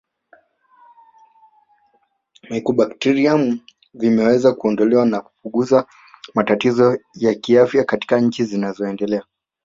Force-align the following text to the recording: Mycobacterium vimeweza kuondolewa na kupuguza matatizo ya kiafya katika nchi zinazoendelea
Mycobacterium 2.49 3.59
vimeweza 3.93 4.53
kuondolewa 4.53 5.05
na 5.05 5.21
kupuguza 5.21 5.85
matatizo 6.35 6.97
ya 7.15 7.35
kiafya 7.35 7.83
katika 7.83 8.19
nchi 8.19 8.43
zinazoendelea 8.43 9.23